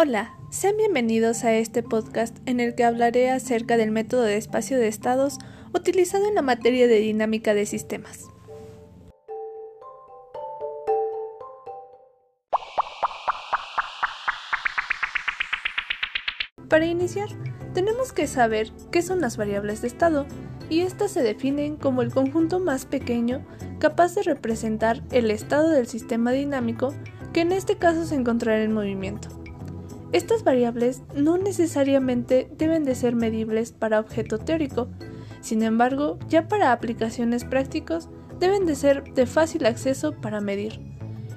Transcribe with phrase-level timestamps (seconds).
[0.00, 4.78] Hola, sean bienvenidos a este podcast en el que hablaré acerca del método de espacio
[4.78, 5.38] de estados
[5.74, 8.26] utilizado en la materia de dinámica de sistemas.
[16.68, 17.30] Para iniciar,
[17.74, 20.26] tenemos que saber qué son las variables de estado,
[20.70, 23.44] y estas se definen como el conjunto más pequeño
[23.80, 26.94] capaz de representar el estado del sistema dinámico
[27.32, 29.37] que en este caso se encontrará en movimiento.
[30.12, 34.88] Estas variables no necesariamente deben de ser medibles para objeto teórico,
[35.40, 38.08] sin embargo, ya para aplicaciones prácticas
[38.40, 40.80] deben de ser de fácil acceso para medir.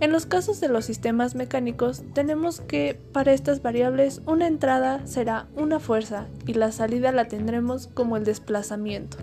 [0.00, 5.48] En los casos de los sistemas mecánicos tenemos que para estas variables una entrada será
[5.56, 9.16] una fuerza y la salida la tendremos como el desplazamiento.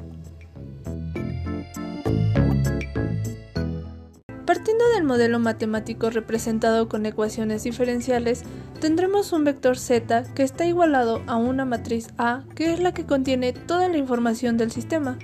[4.64, 8.44] Partiendo del modelo matemático representado con ecuaciones diferenciales,
[8.80, 13.06] tendremos un vector z que está igualado a una matriz A, que es la que
[13.06, 15.20] contiene toda la información del sistema.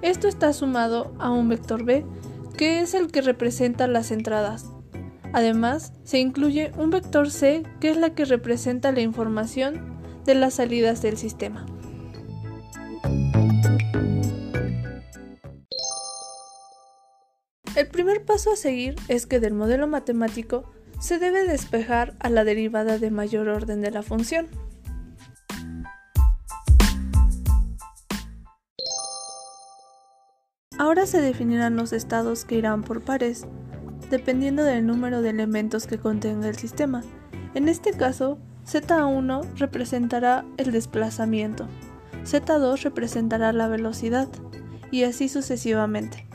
[0.00, 2.04] Esto está sumado a un vector b,
[2.56, 4.66] que es el que representa las entradas.
[5.32, 10.54] Además, se incluye un vector c, que es la que representa la información de las
[10.54, 11.66] salidas del sistema.
[17.74, 20.70] El primer paso a seguir es que del modelo matemático
[21.00, 24.48] se debe despejar a la derivada de mayor orden de la función.
[30.78, 33.46] Ahora se definirán los estados que irán por pares,
[34.10, 37.02] dependiendo del número de elementos que contenga el sistema.
[37.54, 41.68] En este caso, Z1 representará el desplazamiento,
[42.24, 44.28] Z2 representará la velocidad,
[44.90, 46.31] y así sucesivamente.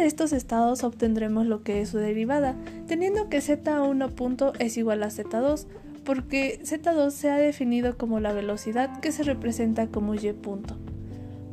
[0.00, 4.14] De estos estados obtendremos lo que es su derivada, teniendo que z1
[4.58, 5.66] es igual a z2,
[6.04, 10.76] porque z2 se ha definido como la velocidad que se representa como y punto.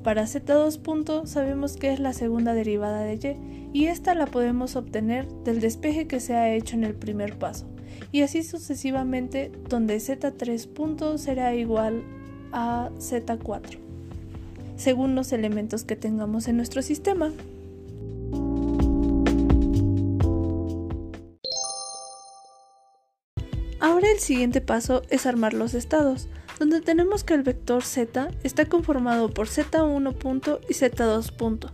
[0.03, 3.37] Para z2 sabemos que es la segunda derivada de y,
[3.73, 7.67] y esta la podemos obtener del despeje que se ha hecho en el primer paso,
[8.13, 12.03] y así sucesivamente donde z3 será igual
[12.53, 13.77] a z4,
[14.77, 17.33] según los elementos que tengamos en nuestro sistema.
[23.87, 26.27] Ahora el siguiente paso es armar los estados,
[26.59, 31.71] donde tenemos que el vector z está conformado por z1 y z2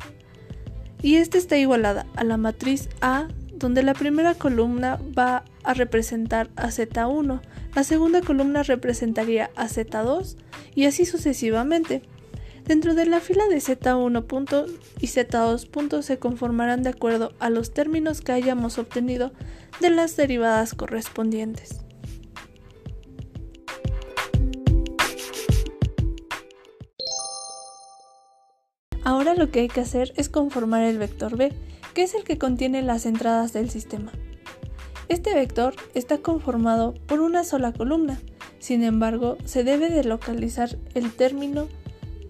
[1.02, 6.52] y este está igualada a la matriz A, donde la primera columna va a representar
[6.56, 7.41] a z1,
[7.73, 10.38] la segunda columna representaría a z2
[10.75, 12.03] y así sucesivamente.
[12.63, 14.68] Dentro de la fila de z1
[15.00, 19.31] y z2 se conformarán de acuerdo a los términos que hayamos obtenido
[19.81, 21.83] de las derivadas correspondientes.
[29.23, 31.53] Ahora lo que hay que hacer es conformar el vector b,
[31.94, 34.11] que es el que contiene las entradas del sistema.
[35.07, 38.19] Este vector está conformado por una sola columna,
[38.59, 41.69] sin embargo se debe de localizar el término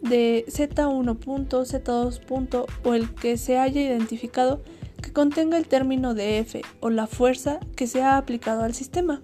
[0.02, 4.62] de z1 z2 o el que se haya identificado
[5.02, 9.24] que contenga el término de f o la fuerza que se ha aplicado al sistema.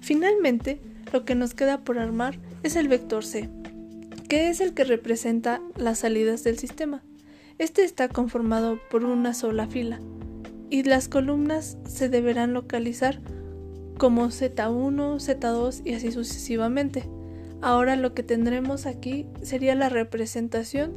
[0.00, 0.80] Finalmente,
[1.12, 3.48] lo que nos queda por armar es el vector c,
[4.28, 7.02] que es el que representa las salidas del sistema.
[7.58, 10.00] Este está conformado por una sola fila
[10.70, 13.20] y las columnas se deberán localizar
[13.98, 17.04] como Z1, Z2 y así sucesivamente.
[17.60, 20.94] Ahora lo que tendremos aquí sería la representación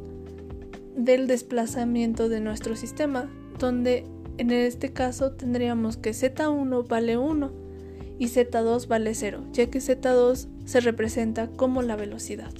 [0.96, 4.06] del desplazamiento de nuestro sistema, donde
[4.38, 7.63] en este caso tendríamos que Z1 vale 1
[8.18, 12.52] y Z2 vale 0, ya que Z2 se representa como la velocidad.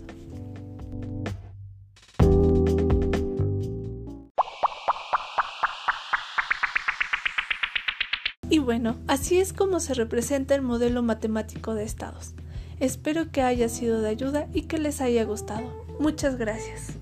[8.51, 12.35] Y bueno, así es como se representa el modelo matemático de estados.
[12.79, 15.85] Espero que haya sido de ayuda y que les haya gustado.
[15.99, 16.99] Muchas gracias.